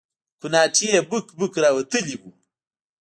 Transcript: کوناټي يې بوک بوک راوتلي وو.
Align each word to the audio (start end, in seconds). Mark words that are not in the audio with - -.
کوناټي 0.39 0.87
يې 0.93 0.99
بوک 1.09 1.27
بوک 1.37 1.53
راوتلي 1.63 2.15
وو. 2.19 2.29